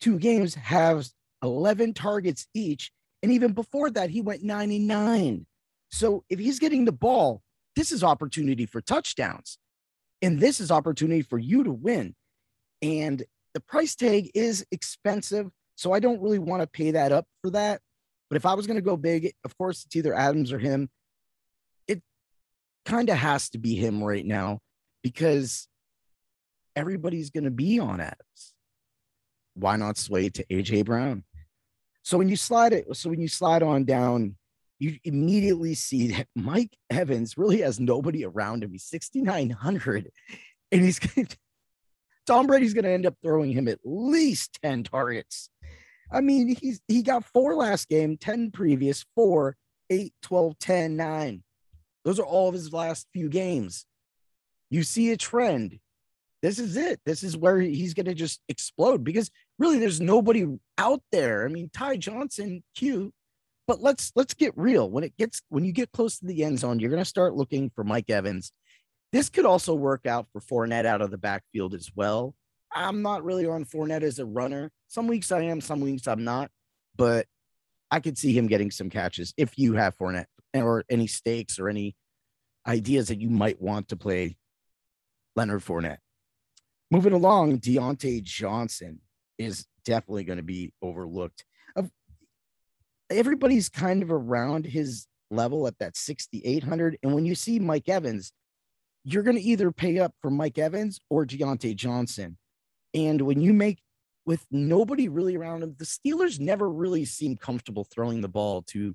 two 0.00 0.19
games 0.19 0.55
has 0.57 1.14
11 1.43 1.95
targets 1.95 2.47
each. 2.55 2.91
And 3.23 3.33
even 3.33 3.52
before 3.52 3.91
that, 3.91 4.11
he 4.11 4.21
went 4.21 4.43
99. 4.43 5.47
So 5.91 6.25
if 6.29 6.38
he's 6.38 6.59
getting 6.59 6.85
the 6.85 6.93
ball, 6.93 7.43
this 7.76 7.93
is 7.93 8.02
opportunity 8.02 8.67
for 8.67 8.81
touchdowns. 8.81 9.59
And 10.21 10.41
this 10.41 10.61
is 10.61 10.71
opportunity 10.71 11.23
for 11.23 11.38
you 11.38 11.64
to 11.64 11.73
win. 11.73 12.14
And 12.81 13.23
the 13.55 13.61
price 13.61 13.95
tag 13.95 14.31
is 14.35 14.67
expensive. 14.71 15.50
So 15.76 15.93
I 15.93 16.00
don't 16.00 16.21
really 16.21 16.38
want 16.38 16.62
to 16.62 16.67
pay 16.67 16.93
that 16.93 17.12
up 17.12 17.26
for 17.43 17.50
that. 17.50 17.81
But 18.29 18.37
if 18.37 18.47
I 18.47 18.55
was 18.55 18.67
going 18.67 18.76
to 18.76 18.83
go 18.83 18.97
big, 18.97 19.35
of 19.45 19.57
course, 19.59 19.85
it's 19.85 19.95
either 19.95 20.14
Adams 20.14 20.52
or 20.52 20.59
him. 20.59 20.88
It 21.87 22.02
kind 22.85 23.09
of 23.11 23.17
has 23.17 23.50
to 23.50 23.59
be 23.59 23.75
him 23.75 24.02
right 24.02 24.25
now 24.25 24.61
because 25.02 25.69
everybody's 26.75 27.31
going 27.31 27.45
to 27.45 27.50
be 27.50 27.79
on 27.79 28.00
Adams. 28.00 28.55
Why 29.55 29.76
not 29.76 29.99
sway 29.99 30.31
to 30.31 30.45
AJ 30.47 30.87
Brown? 30.87 31.25
So 32.02 32.18
when 32.18 32.28
you 32.28 32.37
slide 32.37 32.73
it, 32.73 32.87
so 32.97 33.11
when 33.11 33.21
you 33.21 33.28
slide 33.28 33.62
on 33.62 33.85
down, 33.85 34.37
you 34.78 34.99
immediately 35.04 35.75
see 35.75 36.09
that 36.12 36.26
Mike 36.35 36.76
Evans 36.90 37.38
really 37.38 37.61
has 37.61 37.78
nobody 37.78 38.25
around 38.25 38.64
him. 38.64 38.73
He's 38.73 38.85
6,900 38.85 40.11
and 40.73 40.82
he's 40.82 40.99
Tom 42.26 42.47
Brady's 42.47 42.75
going 42.75 42.85
to 42.85 42.90
end 42.90 43.06
up 43.06 43.16
throwing 43.23 43.52
him 43.52 43.68
at 43.68 43.80
least 43.85 44.59
10 44.62 44.85
targets. 44.85 45.50
I 46.11 46.21
mean, 46.21 46.56
he's 46.61 46.80
he 46.88 47.02
got 47.02 47.25
four 47.25 47.54
last 47.54 47.88
game, 47.88 48.16
10 48.16 48.50
previous, 48.50 49.04
four, 49.14 49.56
eight, 49.88 50.12
12, 50.23 50.59
10, 50.59 50.97
nine. 50.97 51.42
Those 52.04 52.18
are 52.18 52.26
all 52.26 52.49
of 52.49 52.54
his 52.54 52.73
last 52.73 53.06
few 53.12 53.28
games 53.28 53.87
you 54.73 54.82
see 54.82 55.11
a 55.11 55.18
trend. 55.18 55.78
This 56.42 56.58
is 56.58 56.76
it. 56.76 57.00
This 57.06 57.22
is 57.22 57.37
where 57.37 57.61
he's 57.61 57.94
going 57.94 58.06
to 58.06 58.14
just 58.14 58.40
explode 58.49 59.04
because 59.04 59.30
really 59.61 59.78
there's 59.78 60.00
nobody 60.00 60.44
out 60.76 61.00
there. 61.12 61.44
I 61.44 61.49
mean, 61.49 61.70
Ty 61.72 61.99
Johnson, 61.99 62.64
Q, 62.75 63.12
but 63.68 63.80
let's 63.80 64.11
let's 64.16 64.34
get 64.34 64.52
real. 64.56 64.90
When 64.90 65.04
it 65.04 65.16
gets 65.16 65.40
when 65.50 65.64
you 65.64 65.72
get 65.72 65.92
close 65.92 66.18
to 66.18 66.26
the 66.26 66.42
end 66.42 66.58
zone, 66.58 66.80
you're 66.80 66.90
going 66.90 67.02
to 67.02 67.08
start 67.08 67.37
looking 67.37 67.70
for 67.75 67.84
Mike 67.84 68.11
Evans. 68.11 68.52
This 69.12 69.28
could 69.28 69.46
also 69.46 69.75
work 69.75 70.04
out 70.04 70.26
for 70.32 70.40
Fournette 70.40 70.84
out 70.84 71.00
of 71.00 71.11
the 71.11 71.18
backfield 71.18 71.75
as 71.75 71.90
well. 71.94 72.34
I'm 72.75 73.02
not 73.02 73.25
really 73.25 73.46
on 73.46 73.64
Fournette 73.64 74.02
as 74.02 74.18
a 74.18 74.26
runner. 74.26 74.70
Some 74.88 75.06
weeks 75.06 75.30
I 75.30 75.42
am, 75.42 75.61
some 75.61 75.80
weeks 75.80 76.08
I'm 76.08 76.25
not, 76.25 76.50
but 76.96 77.26
I 77.90 78.00
could 78.00 78.18
see 78.18 78.37
him 78.37 78.46
getting 78.46 78.70
some 78.70 78.90
catches 78.90 79.34
if 79.37 79.58
you 79.58 79.75
have 79.75 79.96
Fournette 79.96 80.26
or 80.54 80.84
any 80.90 81.06
stakes 81.06 81.58
or 81.58 81.68
any 81.68 81.94
ideas 82.66 83.08
that 83.08 83.20
you 83.20 83.28
might 83.28 83.61
want 83.61 83.88
to 83.88 83.96
play 83.96 84.37
Leonard 85.37 85.62
Fournette. 85.62 85.99
Moving 86.92 87.14
along, 87.14 87.61
Diontae 87.61 88.22
Johnson 88.22 89.00
is 89.38 89.64
definitely 89.82 90.25
going 90.25 90.37
to 90.37 90.42
be 90.42 90.75
overlooked. 90.82 91.42
Everybody's 93.08 93.70
kind 93.70 94.02
of 94.02 94.12
around 94.12 94.66
his 94.66 95.06
level 95.30 95.66
at 95.66 95.78
that 95.78 95.96
6,800. 95.96 96.99
And 97.02 97.14
when 97.14 97.25
you 97.25 97.34
see 97.34 97.58
Mike 97.58 97.88
Evans, 97.88 98.34
you're 99.04 99.22
going 99.22 99.38
to 99.38 99.42
either 99.42 99.72
pay 99.72 100.00
up 100.00 100.12
for 100.20 100.30
Mike 100.30 100.58
Evans 100.58 101.00
or 101.08 101.25
Diontae 101.25 101.75
Johnson. 101.76 102.37
And 102.92 103.22
when 103.22 103.40
you 103.40 103.54
make 103.54 103.80
with 104.26 104.44
nobody 104.50 105.08
really 105.08 105.34
around 105.34 105.62
him, 105.62 105.75
the 105.78 105.87
Steelers 105.87 106.38
never 106.38 106.68
really 106.68 107.06
seem 107.06 107.38
comfortable 107.38 107.84
throwing 107.84 108.20
the 108.20 108.28
ball 108.28 108.61
to 108.68 108.94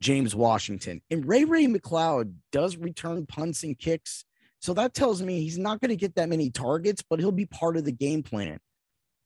James 0.00 0.36
Washington. 0.36 1.02
And 1.10 1.26
Ray 1.26 1.44
Ray 1.44 1.66
McCloud 1.66 2.32
does 2.52 2.76
return 2.76 3.26
punts 3.26 3.64
and 3.64 3.76
kicks. 3.76 4.24
So 4.64 4.72
that 4.72 4.94
tells 4.94 5.20
me 5.20 5.40
he's 5.40 5.58
not 5.58 5.82
going 5.82 5.90
to 5.90 5.96
get 5.96 6.14
that 6.14 6.30
many 6.30 6.48
targets, 6.48 7.02
but 7.02 7.20
he'll 7.20 7.30
be 7.30 7.44
part 7.44 7.76
of 7.76 7.84
the 7.84 7.92
game 7.92 8.22
plan. 8.22 8.58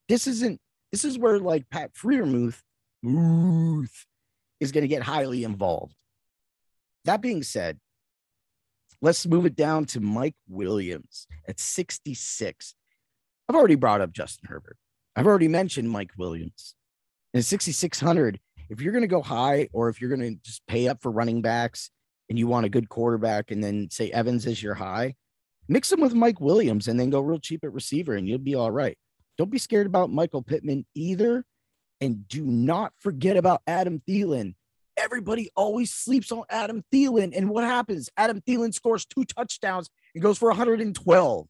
This 0.09 0.27
isn't, 0.27 0.61
this 0.91 1.05
is 1.05 1.17
where 1.17 1.39
like 1.39 1.71
Pat 1.71 1.93
Freiermuth 1.95 2.61
is 4.59 4.73
going 4.73 4.83
to 4.83 4.89
get 4.89 5.05
highly 5.05 5.45
involved. 5.45 5.95
That 7.05 7.21
being 7.21 7.45
said, 7.45 7.79
let's 9.01 9.29
move 9.29 9.47
it 9.47 9.55
down 9.55 9.85
to 9.85 10.01
Mike 10.01 10.35
Williams 10.49 11.29
at 11.47 11.61
66. 11.61 12.75
I've 13.49 13.55
already 13.55 13.77
brought 13.77 14.01
up 14.01 14.11
Justin 14.11 14.49
Herbert. 14.49 14.77
I've 15.15 15.29
already 15.29 15.47
mentioned 15.47 15.89
Mike 15.89 16.11
Williams. 16.19 16.75
And 17.33 17.45
6,600, 17.45 18.41
if 18.71 18.81
you're 18.81 18.93
going 18.93 19.03
to 19.03 19.07
go 19.07 19.23
high 19.23 19.69
or 19.73 19.89
if 19.89 20.01
you're 20.01 20.11
going 20.11 20.35
to 20.35 20.41
just 20.43 20.67
pay 20.67 20.89
up 20.89 21.01
for 21.01 21.13
running 21.13 21.43
backs 21.43 21.91
and 22.29 22.37
you 22.37 22.49
want 22.49 22.67
a 22.67 22.69
good 22.69 22.89
quarterback 22.89 23.53
and 23.53 23.63
then 23.63 23.89
say 23.89 24.11
Evans 24.11 24.45
is 24.45 24.61
your 24.61 24.75
high, 24.75 25.15
mix 25.69 25.91
them 25.91 26.01
with 26.01 26.15
Mike 26.15 26.41
Williams 26.41 26.89
and 26.89 26.99
then 26.99 27.11
go 27.11 27.21
real 27.21 27.39
cheap 27.39 27.65
at 27.65 27.73
receiver 27.73 28.15
and 28.15 28.29
you'll 28.29 28.39
be 28.39 28.55
all 28.55 28.71
right. 28.71 28.97
Don't 29.37 29.51
be 29.51 29.59
scared 29.59 29.87
about 29.87 30.11
Michael 30.11 30.43
Pittman 30.43 30.85
either. 30.95 31.45
And 32.01 32.29
do 32.29 32.45
not 32.45 32.93
forget 32.99 33.37
about 33.37 33.63
Adam 33.67 34.01
Thielen. 34.09 34.55
Everybody 34.97 35.51
always 35.57 35.93
sleeps 35.93 36.31
on 36.33 36.45
Adam 36.49 36.85
Thielen. 36.93 37.37
And 37.37 37.49
what 37.49 37.65
happens? 37.65 38.09
Adam 38.17 38.41
Thielen 38.41 38.73
scores 38.73 39.05
two 39.05 39.25
touchdowns 39.25 39.89
and 40.15 40.23
goes 40.23 40.39
for 40.39 40.49
112. 40.49 41.47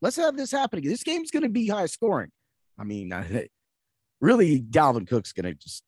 Let's 0.00 0.16
have 0.16 0.36
this 0.36 0.50
happen 0.50 0.78
again. 0.78 0.90
This 0.90 1.02
game's 1.02 1.30
going 1.30 1.42
to 1.42 1.48
be 1.48 1.68
high 1.68 1.86
scoring. 1.86 2.30
I 2.78 2.84
mean, 2.84 3.12
really, 4.20 4.60
Dalvin 4.60 5.08
Cook's 5.08 5.32
going 5.32 5.44
to 5.44 5.54
just 5.54 5.82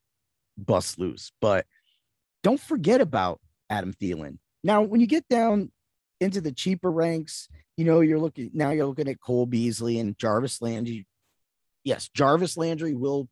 bust 0.57 0.99
loose. 0.99 1.31
But 1.39 1.65
don't 2.43 2.59
forget 2.59 3.01
about 3.01 3.39
Adam 3.69 3.93
Thielen. 3.93 4.39
Now, 4.63 4.81
when 4.81 5.01
you 5.01 5.07
get 5.07 5.27
down 5.29 5.71
into 6.19 6.41
the 6.41 6.51
cheaper 6.51 6.91
ranks, 6.91 7.47
you 7.77 7.85
know, 7.85 8.01
you're 8.01 8.19
looking 8.19 8.51
now 8.53 8.71
you're 8.71 8.85
looking 8.85 9.07
at 9.07 9.21
Cole 9.21 9.45
Beasley 9.45 9.99
and 9.99 10.17
Jarvis 10.17 10.61
Landry. 10.61 11.05
Yes, 11.83 12.09
Jarvis 12.09 12.57
Landry 12.57 12.93
will 12.93 13.29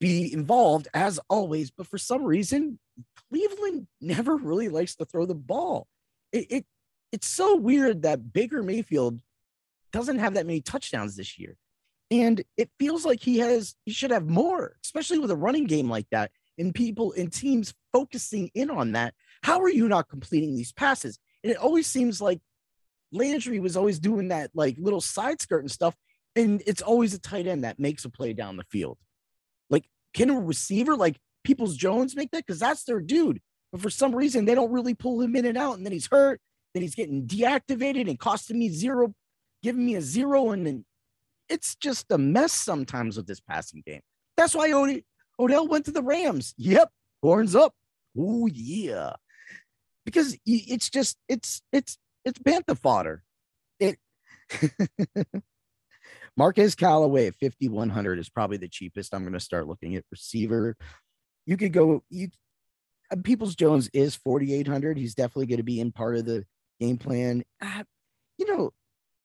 be 0.00 0.32
involved 0.32 0.88
as 0.94 1.20
always, 1.28 1.70
but 1.70 1.86
for 1.86 1.98
some 1.98 2.24
reason, 2.24 2.78
Cleveland 3.30 3.86
never 4.00 4.36
really 4.36 4.68
likes 4.68 4.96
to 4.96 5.04
throw 5.04 5.26
the 5.26 5.34
ball. 5.34 5.86
It, 6.32 6.46
it 6.50 6.66
it's 7.12 7.26
so 7.26 7.56
weird 7.56 8.02
that 8.02 8.32
Baker 8.32 8.62
Mayfield 8.62 9.20
doesn't 9.92 10.18
have 10.18 10.34
that 10.34 10.46
many 10.46 10.60
touchdowns 10.60 11.16
this 11.16 11.38
year. 11.38 11.56
And 12.10 12.42
it 12.56 12.70
feels 12.78 13.04
like 13.04 13.20
he 13.20 13.38
has, 13.38 13.74
he 13.84 13.92
should 13.92 14.10
have 14.10 14.28
more, 14.28 14.76
especially 14.84 15.18
with 15.18 15.30
a 15.30 15.36
running 15.36 15.64
game 15.64 15.88
like 15.88 16.06
that 16.10 16.30
and 16.58 16.74
people 16.74 17.14
and 17.16 17.32
teams 17.32 17.74
focusing 17.92 18.50
in 18.54 18.70
on 18.70 18.92
that. 18.92 19.14
How 19.42 19.60
are 19.60 19.70
you 19.70 19.88
not 19.88 20.08
completing 20.08 20.54
these 20.54 20.72
passes? 20.72 21.18
And 21.42 21.50
it 21.50 21.58
always 21.58 21.86
seems 21.86 22.20
like 22.20 22.40
Landry 23.12 23.60
was 23.60 23.76
always 23.76 23.98
doing 23.98 24.28
that 24.28 24.50
like 24.54 24.76
little 24.78 25.00
side 25.00 25.40
skirt 25.40 25.60
and 25.60 25.70
stuff. 25.70 25.94
And 26.34 26.62
it's 26.66 26.82
always 26.82 27.12
a 27.14 27.18
tight 27.18 27.46
end 27.46 27.64
that 27.64 27.78
makes 27.78 28.04
a 28.04 28.10
play 28.10 28.32
down 28.32 28.56
the 28.56 28.64
field. 28.64 28.98
Like, 29.68 29.84
can 30.14 30.30
a 30.30 30.40
receiver 30.40 30.96
like 30.96 31.18
Peoples 31.44 31.76
Jones 31.76 32.16
make 32.16 32.30
that? 32.30 32.46
Because 32.46 32.60
that's 32.60 32.84
their 32.84 33.00
dude. 33.00 33.40
But 33.70 33.80
for 33.80 33.90
some 33.90 34.14
reason, 34.14 34.44
they 34.44 34.54
don't 34.54 34.72
really 34.72 34.94
pull 34.94 35.20
him 35.20 35.36
in 35.36 35.44
and 35.44 35.58
out. 35.58 35.76
And 35.76 35.84
then 35.84 35.92
he's 35.92 36.08
hurt. 36.10 36.40
Then 36.72 36.82
he's 36.82 36.94
getting 36.94 37.26
deactivated 37.26 38.08
and 38.08 38.18
costing 38.18 38.58
me 38.58 38.70
zero 38.70 39.14
giving 39.62 39.86
me 39.86 39.94
a 39.94 40.02
zero, 40.02 40.50
and 40.50 40.66
then 40.66 40.84
it's 41.48 41.74
just 41.76 42.06
a 42.10 42.18
mess 42.18 42.52
sometimes 42.52 43.16
with 43.16 43.26
this 43.26 43.40
passing 43.40 43.82
game. 43.86 44.00
That's 44.36 44.54
why 44.54 44.72
Od- 44.72 45.02
Odell 45.38 45.68
went 45.68 45.84
to 45.86 45.92
the 45.92 46.02
Rams. 46.02 46.54
Yep, 46.58 46.90
horns 47.22 47.54
up. 47.54 47.74
Oh 48.18 48.46
yeah, 48.52 49.14
because 50.04 50.36
it's 50.46 50.90
just 50.90 51.16
it's 51.28 51.62
it's 51.72 51.98
it's 52.24 52.38
bantha 52.38 52.78
fodder. 52.78 53.22
It. 53.80 53.98
Marquez 56.36 56.74
Callaway 56.74 57.26
at 57.26 57.34
5100 57.34 58.18
is 58.18 58.30
probably 58.30 58.56
the 58.56 58.68
cheapest. 58.68 59.14
I'm 59.14 59.22
going 59.22 59.34
to 59.34 59.40
start 59.40 59.68
looking 59.68 59.96
at 59.96 60.04
receiver. 60.10 60.76
You 61.44 61.56
could 61.56 61.72
go 61.72 62.02
you 62.08 62.28
uh, 63.10 63.16
Peoples 63.22 63.54
Jones 63.54 63.90
is 63.92 64.14
4800. 64.16 64.96
He's 64.96 65.14
definitely 65.14 65.46
going 65.46 65.58
to 65.58 65.64
be 65.64 65.80
in 65.80 65.92
part 65.92 66.16
of 66.16 66.24
the 66.24 66.44
game 66.80 66.96
plan. 66.96 67.42
Uh, 67.60 67.84
you 68.38 68.46
know, 68.46 68.72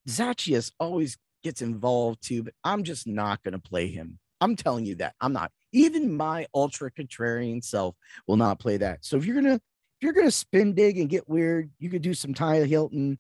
Zaccheaus 0.08 0.72
always 0.80 1.18
gets 1.44 1.62
involved 1.62 2.22
too, 2.22 2.44
but 2.44 2.54
I'm 2.64 2.84
just 2.84 3.08
not 3.08 3.42
going 3.44 3.54
to 3.54 3.60
play 3.60 3.88
him. 3.88 4.20
I'm 4.42 4.56
telling 4.56 4.86
you 4.86 4.96
that 4.96 5.16
I'm 5.20 5.34
not. 5.34 5.52
Even 5.74 6.16
my 6.16 6.48
ultra 6.54 6.92
contrarian 6.92 7.64
self 7.64 7.96
will 8.28 8.38
not 8.38 8.60
play 8.60 8.78
that. 8.78 9.04
So 9.04 9.18
if 9.18 9.26
you're 9.26 9.36
gonna 9.36 9.60
if 10.00 10.04
you're 10.04 10.14
gonna 10.14 10.32
spin 10.32 10.74
dig 10.74 11.00
and 11.00 11.10
get 11.10 11.28
weird, 11.28 11.72
you 11.80 11.90
could 11.90 12.02
do 12.02 12.14
some 12.14 12.34
Ty 12.34 12.66
Hilton, 12.66 13.18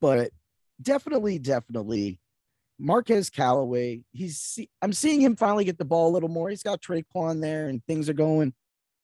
but 0.00 0.30
definitely, 0.82 1.38
definitely 1.38 2.18
Marquez 2.78 3.30
Callaway. 3.30 4.02
He's 4.12 4.58
I'm 4.82 4.92
seeing 4.92 5.20
him 5.20 5.36
finally 5.36 5.64
get 5.64 5.78
the 5.78 5.84
ball 5.84 6.10
a 6.10 6.14
little 6.14 6.28
more. 6.28 6.50
He's 6.50 6.62
got 6.62 6.82
Tre'Quan 6.82 7.40
there 7.40 7.68
and 7.68 7.84
things 7.86 8.08
are 8.08 8.14
going, 8.14 8.52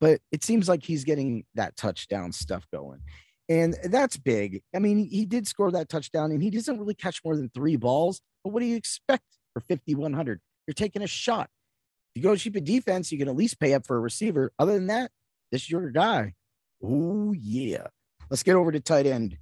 but 0.00 0.20
it 0.30 0.42
seems 0.44 0.68
like 0.68 0.82
he's 0.82 1.04
getting 1.04 1.44
that 1.54 1.76
touchdown 1.76 2.32
stuff 2.32 2.66
going. 2.72 3.00
And 3.48 3.76
that's 3.84 4.16
big. 4.16 4.62
I 4.74 4.78
mean, 4.78 5.08
he 5.08 5.26
did 5.26 5.46
score 5.46 5.70
that 5.72 5.88
touchdown 5.88 6.32
and 6.32 6.42
he 6.42 6.50
doesn't 6.50 6.78
really 6.78 6.94
catch 6.94 7.20
more 7.24 7.36
than 7.36 7.50
three 7.54 7.76
balls. 7.76 8.20
But 8.42 8.52
what 8.52 8.60
do 8.60 8.66
you 8.66 8.76
expect 8.76 9.24
for 9.52 9.60
5,100? 9.60 10.40
You're 10.66 10.74
taking 10.74 11.02
a 11.02 11.06
shot. 11.06 11.48
If 12.14 12.22
you 12.22 12.28
go 12.28 12.36
cheap 12.36 12.56
a 12.56 12.60
defense, 12.60 13.10
you 13.10 13.18
can 13.18 13.28
at 13.28 13.36
least 13.36 13.58
pay 13.58 13.74
up 13.74 13.86
for 13.86 13.96
a 13.96 14.00
receiver. 14.00 14.52
Other 14.58 14.74
than 14.74 14.88
that, 14.88 15.10
this 15.50 15.62
is 15.62 15.70
your 15.70 15.90
guy. 15.90 16.34
Oh, 16.82 17.32
yeah. 17.32 17.86
Let's 18.30 18.42
get 18.42 18.56
over 18.56 18.72
to 18.72 18.80
tight 18.80 19.06
end. 19.06 19.38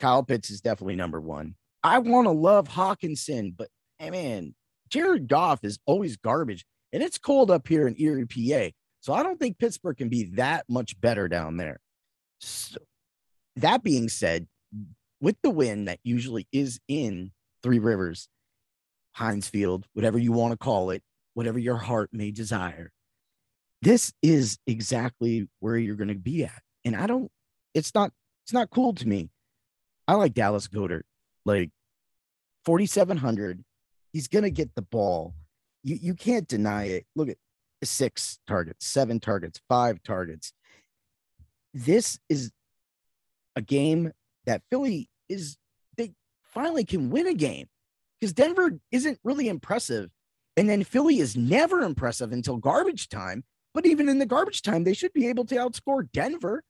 Kyle 0.00 0.22
Pitts 0.22 0.50
is 0.50 0.60
definitely 0.60 0.96
number 0.96 1.20
one. 1.20 1.54
I 1.82 1.98
want 2.00 2.26
to 2.26 2.32
love 2.32 2.68
Hockenson, 2.68 3.56
but 3.56 3.68
hey, 3.98 4.10
man, 4.10 4.54
Jared 4.88 5.28
Goff 5.28 5.64
is 5.64 5.78
always 5.86 6.16
garbage. 6.16 6.64
And 6.92 7.02
it's 7.02 7.18
cold 7.18 7.50
up 7.50 7.66
here 7.66 7.86
in 7.86 8.00
Erie, 8.00 8.26
PA. 8.26 8.70
So 9.00 9.12
I 9.12 9.22
don't 9.22 9.38
think 9.38 9.58
Pittsburgh 9.58 9.96
can 9.96 10.08
be 10.08 10.24
that 10.34 10.64
much 10.68 11.00
better 11.00 11.28
down 11.28 11.56
there. 11.56 11.80
So, 12.40 12.78
that 13.56 13.82
being 13.82 14.08
said, 14.08 14.46
with 15.20 15.36
the 15.42 15.50
win 15.50 15.86
that 15.86 16.00
usually 16.02 16.46
is 16.52 16.80
in 16.88 17.32
Three 17.62 17.78
Rivers, 17.78 18.28
Heinz 19.12 19.48
Field, 19.48 19.86
whatever 19.94 20.18
you 20.18 20.32
want 20.32 20.52
to 20.52 20.58
call 20.58 20.90
it, 20.90 21.02
whatever 21.34 21.58
your 21.58 21.76
heart 21.76 22.10
may 22.12 22.30
desire, 22.30 22.92
this 23.86 24.12
is 24.22 24.58
exactly 24.66 25.48
where 25.60 25.76
you're 25.76 25.96
going 25.96 26.08
to 26.08 26.14
be 26.14 26.44
at. 26.44 26.62
And 26.84 26.96
I 26.96 27.06
don't, 27.06 27.30
it's 27.74 27.94
not, 27.94 28.12
it's 28.44 28.52
not 28.52 28.70
cool 28.70 28.92
to 28.94 29.08
me. 29.08 29.30
I 30.08 30.14
like 30.14 30.34
Dallas 30.34 30.68
Goedert, 30.68 31.02
like 31.44 31.70
4,700. 32.64 33.64
He's 34.12 34.28
going 34.28 34.44
to 34.44 34.50
get 34.50 34.74
the 34.74 34.82
ball. 34.82 35.34
You, 35.82 35.98
you 36.00 36.14
can't 36.14 36.46
deny 36.48 36.84
it. 36.84 37.06
Look 37.14 37.28
at 37.28 37.38
six 37.82 38.38
targets, 38.46 38.86
seven 38.86 39.20
targets, 39.20 39.60
five 39.68 40.02
targets 40.02 40.52
this 41.76 42.18
is 42.30 42.50
a 43.54 43.60
game 43.60 44.12
that 44.46 44.62
Philly 44.70 45.10
is 45.28 45.58
they 45.96 46.12
finally 46.42 46.84
can 46.84 47.10
win 47.10 47.26
a 47.26 47.34
game 47.34 47.66
because 48.18 48.32
Denver 48.32 48.78
isn't 48.90 49.18
really 49.22 49.48
impressive. 49.48 50.10
And 50.56 50.70
then 50.70 50.84
Philly 50.84 51.18
is 51.18 51.36
never 51.36 51.82
impressive 51.82 52.32
until 52.32 52.56
garbage 52.56 53.10
time. 53.10 53.44
But 53.76 53.84
even 53.84 54.08
in 54.08 54.18
the 54.18 54.24
garbage 54.24 54.62
time, 54.62 54.84
they 54.84 54.94
should 54.94 55.12
be 55.12 55.28
able 55.28 55.44
to 55.44 55.54
outscore 55.56 56.10
Denver. 56.10 56.64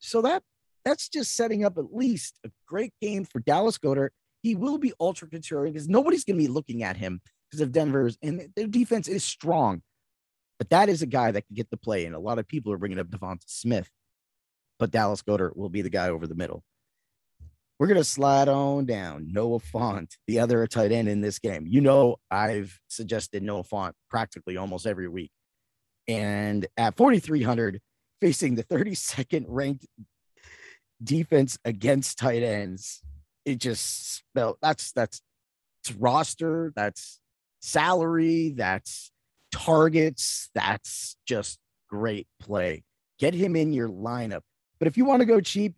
So 0.00 0.20
that 0.20 0.42
that's 0.84 1.08
just 1.08 1.34
setting 1.34 1.64
up 1.64 1.78
at 1.78 1.94
least 1.94 2.38
a 2.44 2.50
great 2.66 2.92
game 3.00 3.24
for 3.24 3.40
Dallas 3.40 3.78
Goedert. 3.78 4.10
he 4.42 4.54
will 4.54 4.76
be 4.76 4.92
ultra 5.00 5.26
contrarian 5.28 5.72
because 5.72 5.88
nobody's 5.88 6.24
going 6.24 6.36
to 6.36 6.42
be 6.42 6.52
looking 6.52 6.82
at 6.82 6.98
him 6.98 7.22
because 7.50 7.62
of 7.62 7.72
Denver's 7.72 8.18
and 8.20 8.50
their 8.54 8.66
defense 8.66 9.08
is 9.08 9.24
strong. 9.24 9.80
But 10.58 10.68
that 10.68 10.90
is 10.90 11.00
a 11.00 11.06
guy 11.06 11.30
that 11.30 11.46
can 11.46 11.56
get 11.56 11.70
the 11.70 11.78
play. 11.78 12.04
And 12.04 12.14
a 12.14 12.20
lot 12.20 12.38
of 12.38 12.46
people 12.46 12.70
are 12.70 12.78
bringing 12.78 12.98
up 12.98 13.06
Devonta 13.06 13.44
Smith, 13.46 13.88
but 14.78 14.90
Dallas 14.90 15.22
Goedert 15.22 15.56
will 15.56 15.70
be 15.70 15.80
the 15.80 15.88
guy 15.88 16.10
over 16.10 16.26
the 16.26 16.34
middle. 16.34 16.62
We're 17.78 17.86
going 17.86 17.96
to 17.96 18.04
slide 18.04 18.48
on 18.48 18.84
down. 18.84 19.32
Noah 19.32 19.60
Fant, 19.60 20.10
the 20.26 20.40
other 20.40 20.66
tight 20.66 20.92
end 20.92 21.08
in 21.08 21.22
this 21.22 21.38
game. 21.38 21.64
You 21.66 21.80
know, 21.80 22.16
I've 22.30 22.78
suggested 22.88 23.42
Noah 23.42 23.64
Fant 23.64 23.92
practically 24.10 24.58
almost 24.58 24.86
every 24.86 25.08
week. 25.08 25.30
And 26.08 26.66
at 26.76 26.96
4,300, 26.96 27.80
facing 28.20 28.54
the 28.54 28.64
32nd 28.64 29.44
ranked 29.48 29.86
defense 31.02 31.58
against 31.64 32.18
tight 32.18 32.42
ends, 32.42 33.02
it 33.44 33.58
just 33.58 34.16
spelled 34.16 34.56
that's 34.62 34.92
that's 34.92 35.20
roster, 35.98 36.72
that's 36.76 37.20
salary, 37.60 38.50
that's 38.50 39.10
targets, 39.50 40.50
that's 40.54 41.16
just 41.26 41.58
great 41.88 42.26
play. 42.40 42.84
Get 43.18 43.34
him 43.34 43.56
in 43.56 43.72
your 43.72 43.88
lineup. 43.88 44.42
But 44.78 44.88
if 44.88 44.96
you 44.96 45.04
want 45.04 45.20
to 45.20 45.26
go 45.26 45.40
cheap, 45.40 45.74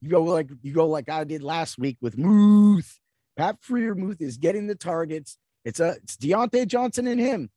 you 0.00 0.10
go 0.10 0.24
like 0.24 0.50
you 0.62 0.72
go 0.72 0.88
like 0.88 1.08
I 1.08 1.24
did 1.24 1.42
last 1.42 1.78
week 1.78 1.96
with 2.00 2.18
Muth. 2.18 2.98
Pat 3.36 3.58
Freiermuth 3.62 4.20
is 4.20 4.36
getting 4.36 4.66
the 4.66 4.74
targets. 4.74 5.38
It's 5.64 5.80
a 5.80 5.96
it's 6.02 6.16
Diontae 6.16 6.66
Johnson 6.66 7.06
and 7.06 7.20
him. 7.20 7.50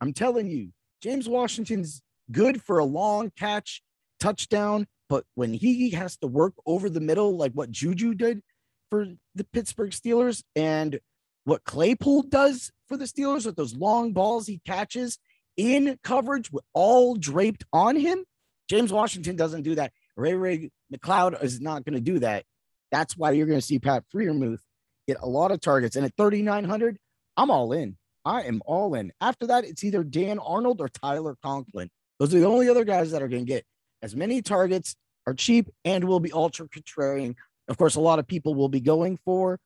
I'm 0.00 0.12
telling 0.12 0.48
you, 0.48 0.70
James 1.06 1.28
Washington's 1.28 2.02
good 2.32 2.60
for 2.60 2.80
a 2.80 2.84
long 2.84 3.30
catch 3.38 3.80
touchdown, 4.18 4.88
but 5.08 5.22
when 5.36 5.54
he 5.54 5.90
has 5.90 6.16
to 6.16 6.26
work 6.26 6.54
over 6.66 6.90
the 6.90 7.00
middle, 7.00 7.36
like 7.36 7.52
what 7.52 7.70
Juju 7.70 8.14
did 8.14 8.42
for 8.90 9.06
the 9.36 9.44
Pittsburgh 9.44 9.92
Steelers 9.92 10.42
and 10.56 10.98
what 11.44 11.62
Claypool 11.62 12.22
does 12.22 12.72
for 12.88 12.96
the 12.96 13.04
Steelers 13.04 13.46
with 13.46 13.54
those 13.54 13.76
long 13.76 14.14
balls 14.14 14.48
he 14.48 14.60
catches 14.66 15.20
in 15.56 15.96
coverage 16.02 16.50
with 16.50 16.64
all 16.74 17.14
draped 17.14 17.62
on 17.72 17.94
him, 17.94 18.24
James 18.68 18.92
Washington 18.92 19.36
doesn't 19.36 19.62
do 19.62 19.76
that. 19.76 19.92
Ray 20.16 20.34
Ray 20.34 20.70
McCloud 20.92 21.40
is 21.40 21.60
not 21.60 21.84
going 21.84 21.94
to 21.94 22.00
do 22.00 22.18
that. 22.18 22.42
That's 22.90 23.16
why 23.16 23.30
you're 23.30 23.46
going 23.46 23.60
to 23.60 23.64
see 23.64 23.78
Pat 23.78 24.02
Freiermuth 24.12 24.58
get 25.06 25.18
a 25.20 25.28
lot 25.28 25.52
of 25.52 25.60
targets. 25.60 25.94
And 25.94 26.04
at 26.04 26.16
3,900, 26.16 26.98
I'm 27.36 27.52
all 27.52 27.72
in. 27.72 27.96
I 28.26 28.42
am 28.42 28.60
all 28.66 28.94
in. 28.94 29.12
After 29.20 29.46
that, 29.46 29.64
it's 29.64 29.84
either 29.84 30.02
Dan 30.02 30.40
Arnold 30.40 30.80
or 30.80 30.88
Tyler 30.88 31.36
Conklin. 31.44 31.88
Those 32.18 32.34
are 32.34 32.40
the 32.40 32.46
only 32.46 32.68
other 32.68 32.84
guys 32.84 33.12
that 33.12 33.22
are 33.22 33.28
going 33.28 33.46
to 33.46 33.52
get 33.52 33.64
as 34.02 34.16
many 34.16 34.42
targets, 34.42 34.96
are 35.28 35.32
cheap, 35.34 35.70
and 35.84 36.04
will 36.04 36.18
be 36.18 36.32
ultra 36.32 36.68
contrarian. 36.68 37.36
Of 37.68 37.78
course, 37.78 37.94
a 37.94 38.00
lot 38.00 38.18
of 38.18 38.26
people 38.26 38.56
will 38.56 38.68
be 38.68 38.80
going 38.80 39.18
for, 39.24 39.60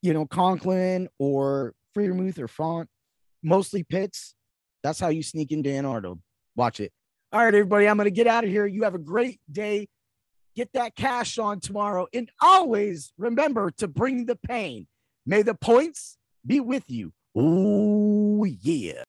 you 0.00 0.14
know, 0.14 0.24
Conklin 0.26 1.08
or 1.18 1.74
Freiermuth 1.94 2.38
or 2.38 2.48
Fant, 2.48 2.86
mostly 3.42 3.82
Pitts. 3.82 4.34
That's 4.82 4.98
how 4.98 5.08
you 5.08 5.22
sneak 5.22 5.52
in 5.52 5.60
Dan 5.60 5.84
Arnold. 5.84 6.20
Watch 6.56 6.80
it. 6.80 6.90
All 7.32 7.40
right, 7.44 7.54
everybody, 7.54 7.86
I'm 7.86 7.96
going 7.96 8.06
to 8.06 8.10
get 8.10 8.26
out 8.26 8.44
of 8.44 8.50
here. 8.50 8.66
You 8.66 8.84
have 8.84 8.94
a 8.94 8.98
great 8.98 9.40
day. 9.50 9.88
Get 10.56 10.72
that 10.72 10.94
cash 10.96 11.38
on 11.38 11.60
tomorrow. 11.60 12.06
And 12.14 12.30
always 12.40 13.12
remember 13.18 13.72
to 13.78 13.88
bring 13.88 14.24
the 14.24 14.36
pain. 14.36 14.86
May 15.26 15.42
the 15.42 15.54
points 15.54 16.16
be 16.46 16.60
with 16.60 16.84
you. 16.88 17.12
Oh, 17.36 18.44
yeah. 18.44 19.02